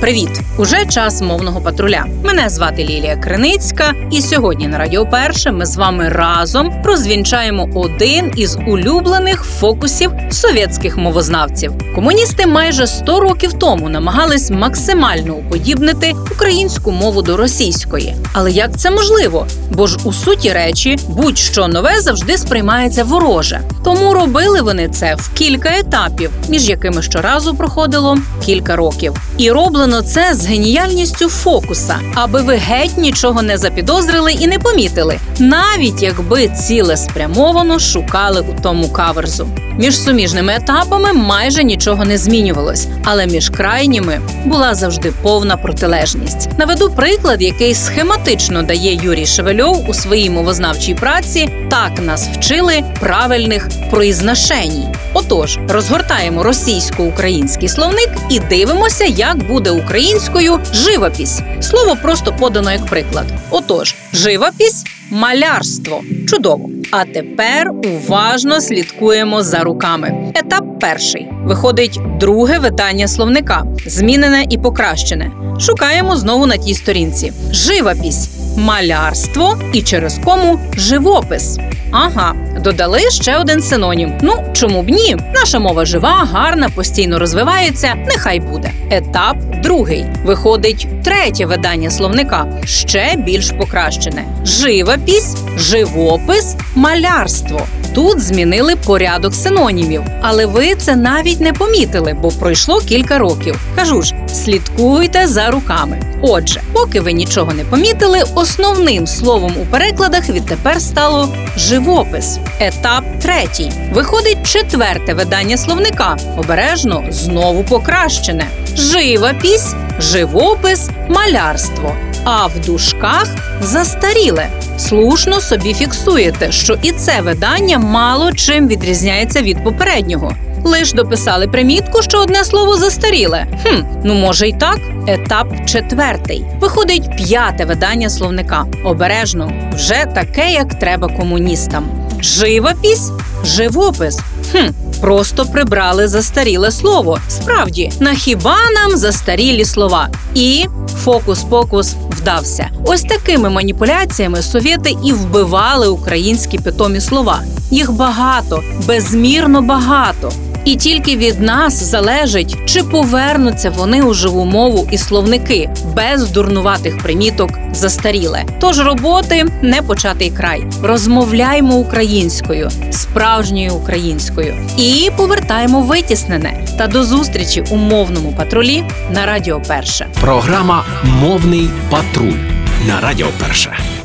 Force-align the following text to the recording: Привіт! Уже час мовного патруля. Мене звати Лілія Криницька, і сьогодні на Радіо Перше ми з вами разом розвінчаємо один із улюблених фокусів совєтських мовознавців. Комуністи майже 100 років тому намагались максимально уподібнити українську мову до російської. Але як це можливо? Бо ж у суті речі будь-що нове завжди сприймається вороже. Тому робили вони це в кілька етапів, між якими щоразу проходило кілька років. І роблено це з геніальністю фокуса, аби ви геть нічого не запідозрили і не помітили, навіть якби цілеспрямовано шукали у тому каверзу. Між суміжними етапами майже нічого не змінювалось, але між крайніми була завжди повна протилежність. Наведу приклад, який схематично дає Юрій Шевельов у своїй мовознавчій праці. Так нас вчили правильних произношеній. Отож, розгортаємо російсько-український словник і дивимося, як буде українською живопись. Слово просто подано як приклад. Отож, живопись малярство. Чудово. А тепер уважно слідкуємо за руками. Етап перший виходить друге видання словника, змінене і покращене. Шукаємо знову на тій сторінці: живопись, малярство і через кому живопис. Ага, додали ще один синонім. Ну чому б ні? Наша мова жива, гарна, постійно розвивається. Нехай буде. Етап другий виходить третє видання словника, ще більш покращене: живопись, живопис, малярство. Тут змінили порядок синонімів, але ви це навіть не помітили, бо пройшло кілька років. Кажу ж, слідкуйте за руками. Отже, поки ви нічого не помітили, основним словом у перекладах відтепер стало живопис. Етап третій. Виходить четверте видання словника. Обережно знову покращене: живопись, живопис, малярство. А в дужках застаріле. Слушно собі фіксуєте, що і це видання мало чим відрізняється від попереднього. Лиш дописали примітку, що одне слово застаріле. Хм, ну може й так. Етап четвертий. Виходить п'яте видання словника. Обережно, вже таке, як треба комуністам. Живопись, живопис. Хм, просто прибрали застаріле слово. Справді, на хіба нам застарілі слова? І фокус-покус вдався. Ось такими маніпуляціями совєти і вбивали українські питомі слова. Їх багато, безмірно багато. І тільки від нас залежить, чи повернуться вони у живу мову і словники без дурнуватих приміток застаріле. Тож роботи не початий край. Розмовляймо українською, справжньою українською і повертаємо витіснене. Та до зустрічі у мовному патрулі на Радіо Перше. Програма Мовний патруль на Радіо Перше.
Привіт! 0.00 0.40
Уже 0.58 0.86
час 0.86 1.22
мовного 1.22 1.60
патруля. 1.60 2.06
Мене 2.24 2.48
звати 2.48 2.84
Лілія 2.84 3.16
Криницька, 3.16 3.92
і 4.10 4.20
сьогодні 4.20 4.68
на 4.68 4.78
Радіо 4.78 5.06
Перше 5.06 5.52
ми 5.52 5.66
з 5.66 5.76
вами 5.76 6.08
разом 6.08 6.82
розвінчаємо 6.84 7.68
один 7.74 8.32
із 8.36 8.58
улюблених 8.66 9.42
фокусів 9.42 10.10
совєтських 10.30 10.96
мовознавців. 10.96 11.72
Комуністи 11.94 12.46
майже 12.46 12.86
100 12.86 13.20
років 13.20 13.52
тому 13.52 13.88
намагались 13.88 14.50
максимально 14.50 15.34
уподібнити 15.34 16.14
українську 16.32 16.92
мову 16.92 17.22
до 17.22 17.36
російської. 17.36 18.14
Але 18.32 18.50
як 18.50 18.78
це 18.78 18.90
можливо? 18.90 19.46
Бо 19.70 19.86
ж 19.86 19.98
у 20.04 20.12
суті 20.12 20.52
речі 20.52 20.96
будь-що 21.08 21.68
нове 21.68 22.00
завжди 22.00 22.38
сприймається 22.38 23.04
вороже. 23.04 23.60
Тому 23.84 24.14
робили 24.14 24.60
вони 24.60 24.88
це 24.88 25.14
в 25.14 25.32
кілька 25.34 25.68
етапів, 25.78 26.30
між 26.48 26.68
якими 26.68 27.02
щоразу 27.02 27.54
проходило 27.54 28.18
кілька 28.44 28.76
років. 28.76 29.14
І 29.38 29.50
роблено 29.50 29.95
це 30.02 30.34
з 30.34 30.46
геніальністю 30.46 31.28
фокуса, 31.28 31.98
аби 32.14 32.42
ви 32.42 32.54
геть 32.54 32.98
нічого 32.98 33.42
не 33.42 33.58
запідозрили 33.58 34.32
і 34.32 34.46
не 34.46 34.58
помітили, 34.58 35.18
навіть 35.38 36.02
якби 36.02 36.48
цілеспрямовано 36.48 37.78
шукали 37.78 38.40
у 38.40 38.62
тому 38.62 38.88
каверзу. 38.88 39.48
Між 39.78 39.98
суміжними 39.98 40.54
етапами 40.54 41.12
майже 41.12 41.64
нічого 41.64 42.04
не 42.04 42.18
змінювалось, 42.18 42.86
але 43.04 43.26
між 43.26 43.50
крайніми 43.50 44.20
була 44.44 44.74
завжди 44.74 45.12
повна 45.22 45.56
протилежність. 45.56 46.48
Наведу 46.58 46.90
приклад, 46.90 47.42
який 47.42 47.74
схематично 47.74 48.62
дає 48.62 48.94
Юрій 49.02 49.26
Шевельов 49.26 49.90
у 49.90 49.94
своїй 49.94 50.30
мовознавчій 50.30 50.94
праці. 50.94 51.48
Так 51.70 52.02
нас 52.02 52.28
вчили 52.28 52.84
правильних 53.00 53.68
произношеній. 53.90 54.86
Отож, 55.14 55.58
розгортаємо 55.68 56.42
російсько-український 56.42 57.68
словник 57.68 58.08
і 58.30 58.40
дивимося, 58.40 59.04
як 59.04 59.36
буде 59.36 59.70
українською 59.70 60.60
живопись. 60.72 61.40
Слово 61.60 61.96
просто 62.02 62.32
подано 62.38 62.72
як 62.72 62.86
приклад. 62.86 63.26
Отож, 63.50 63.94
живопись 64.12 64.84
малярство. 65.10 66.02
Чудово. 66.28 66.70
А 66.90 67.04
тепер 67.04 67.72
уважно 67.84 68.60
слідкуємо 68.60 69.42
за 69.42 69.58
руками. 69.58 70.32
Етап 70.34 70.80
перший 70.80 71.28
виходить 71.44 72.00
друге 72.20 72.58
видання 72.58 73.08
словника, 73.08 73.64
змінене 73.86 74.44
і 74.50 74.58
покращене. 74.58 75.30
Шукаємо 75.58 76.16
знову 76.16 76.46
на 76.46 76.56
тій 76.56 76.74
сторінці: 76.74 77.32
живопись, 77.52 78.30
малярство 78.56 79.58
і 79.72 79.82
через 79.82 80.20
кому 80.24 80.60
живопис. 80.76 81.58
Ага, 81.90 82.34
додали 82.60 83.00
ще 83.10 83.36
один 83.36 83.62
синонім. 83.62 84.12
Ну 84.22 84.32
чому 84.52 84.82
б 84.82 84.88
ні? 84.88 85.16
Наша 85.34 85.58
мова 85.58 85.84
жива, 85.84 86.28
гарна, 86.32 86.68
постійно 86.68 87.18
розвивається. 87.18 87.94
Нехай 87.94 88.40
буде. 88.40 88.70
Етап 88.90 89.36
другий 89.62 90.04
виходить 90.24 90.88
третє 91.04 91.46
видання 91.46 91.90
словника, 91.90 92.46
ще 92.64 93.14
більш 93.16 93.50
покращене: 93.50 94.24
живопись, 94.44 95.36
живопис, 95.56 96.56
малярство. 96.74 97.60
Тут 97.96 98.20
змінили 98.20 98.76
порядок 98.76 99.34
синонімів, 99.34 100.02
але 100.22 100.46
ви 100.46 100.74
це 100.74 100.96
навіть 100.96 101.40
не 101.40 101.52
помітили, 101.52 102.16
бо 102.22 102.28
пройшло 102.28 102.80
кілька 102.80 103.18
років. 103.18 103.60
Кажу 103.76 104.02
ж, 104.02 104.14
слідкуйте 104.28 105.26
за 105.26 105.50
руками. 105.50 106.00
Отже, 106.22 106.60
поки 106.72 107.00
ви 107.00 107.12
нічого 107.12 107.52
не 107.52 107.64
помітили, 107.64 108.22
основним 108.34 109.06
словом 109.06 109.52
у 109.62 109.64
перекладах 109.64 110.28
відтепер 110.28 110.80
стало 110.80 111.28
живопис. 111.56 112.38
Етап 112.60 113.04
третій. 113.22 113.72
Виходить 113.92 114.46
четверте 114.52 115.14
видання 115.14 115.56
словника. 115.56 116.16
Обережно 116.38 117.04
знову 117.10 117.64
покращене: 117.64 118.46
живопись, 118.74 119.74
живопис, 119.98 120.90
малярство. 121.08 121.92
А 122.24 122.46
в 122.46 122.66
дужках 122.66 123.26
застаріле. 123.62 124.48
Слушно 124.78 125.40
собі 125.40 125.74
фіксуєте, 125.74 126.52
що 126.52 126.78
і 126.82 126.92
це 126.92 127.20
видання 127.20 127.78
мало 127.78 128.32
чим 128.32 128.68
відрізняється 128.68 129.42
від 129.42 129.64
попереднього. 129.64 130.32
Лиш 130.64 130.92
дописали 130.92 131.48
примітку, 131.48 132.02
що 132.02 132.18
одне 132.18 132.44
слово 132.44 132.76
застаріле. 132.76 133.46
Хм, 133.62 133.82
ну 134.04 134.14
може 134.14 134.48
й 134.48 134.52
так. 134.52 134.78
Етап 135.06 135.46
четвертий. 135.66 136.44
Виходить 136.60 137.16
п'яте 137.16 137.64
видання 137.64 138.10
словника. 138.10 138.64
Обережно, 138.84 139.52
вже 139.74 140.04
таке, 140.14 140.52
як 140.52 140.78
треба 140.78 141.08
комуністам. 141.08 141.88
Живопись, 142.20 143.10
живопис. 143.44 144.20
Хм, 144.52 144.85
просто 145.00 145.44
прибрали 145.44 146.08
застаріле 146.08 146.70
слово. 146.70 147.18
Справді, 147.28 147.92
на 148.00 148.14
хіба 148.14 148.56
нам 148.74 148.96
застарілі 148.96 149.64
слова? 149.64 150.08
І 150.34 150.66
фокус-покус 151.04 151.94
вдався. 152.10 152.68
Ось 152.84 153.02
такими 153.02 153.50
маніпуляціями 153.50 154.42
совєти 154.42 154.96
і 155.04 155.12
вбивали 155.12 155.88
українські 155.88 156.58
питомі 156.58 157.00
слова. 157.00 157.42
Їх 157.70 157.92
багато, 157.92 158.62
безмірно 158.86 159.62
багато. 159.62 160.32
І 160.66 160.76
тільки 160.76 161.16
від 161.16 161.40
нас 161.40 161.82
залежить, 161.82 162.56
чи 162.66 162.82
повернуться 162.82 163.70
вони 163.70 164.02
у 164.02 164.14
живу 164.14 164.44
мову 164.44 164.88
і 164.90 164.98
словники 164.98 165.70
без 165.94 166.30
дурнуватих 166.30 166.98
приміток 166.98 167.50
застаріле. 167.72 168.44
Тож 168.60 168.80
роботи 168.80 169.44
не 169.62 169.82
початий 169.82 170.30
край. 170.30 170.66
Розмовляймо 170.82 171.74
українською, 171.74 172.70
справжньою 172.90 173.74
українською 173.74 174.54
і 174.76 175.10
повертаємо 175.16 175.80
витіснене. 175.80 176.66
Та 176.78 176.86
до 176.86 177.04
зустрічі 177.04 177.64
у 177.70 177.76
мовному 177.76 178.32
патрулі 178.32 178.84
на 179.10 179.26
Радіо 179.26 179.62
Перше. 179.68 180.06
Програма 180.20 180.84
Мовний 181.04 181.68
патруль 181.90 182.40
на 182.86 183.00
Радіо 183.00 183.28
Перше. 183.38 183.95